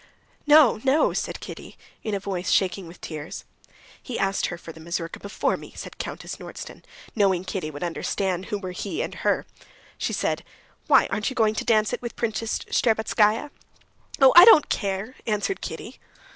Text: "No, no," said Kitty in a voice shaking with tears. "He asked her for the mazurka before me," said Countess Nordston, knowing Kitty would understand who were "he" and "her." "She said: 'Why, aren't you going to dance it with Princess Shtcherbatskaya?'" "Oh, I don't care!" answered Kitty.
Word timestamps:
"No, 0.47 0.81
no," 0.83 1.13
said 1.13 1.39
Kitty 1.39 1.77
in 2.03 2.15
a 2.15 2.19
voice 2.19 2.49
shaking 2.49 2.87
with 2.87 3.01
tears. 3.01 3.45
"He 4.01 4.17
asked 4.17 4.47
her 4.47 4.57
for 4.57 4.71
the 4.71 4.79
mazurka 4.79 5.19
before 5.19 5.57
me," 5.57 5.73
said 5.75 5.99
Countess 5.99 6.37
Nordston, 6.37 6.83
knowing 7.15 7.43
Kitty 7.43 7.69
would 7.69 7.83
understand 7.83 8.45
who 8.47 8.57
were 8.57 8.71
"he" 8.71 9.03
and 9.03 9.13
"her." 9.13 9.45
"She 9.99 10.11
said: 10.11 10.43
'Why, 10.87 11.05
aren't 11.11 11.29
you 11.29 11.35
going 11.35 11.53
to 11.53 11.65
dance 11.65 11.93
it 11.93 12.01
with 12.01 12.15
Princess 12.15 12.57
Shtcherbatskaya?'" 12.61 13.51
"Oh, 14.19 14.33
I 14.35 14.43
don't 14.45 14.69
care!" 14.69 15.17
answered 15.27 15.61
Kitty. 15.61 15.99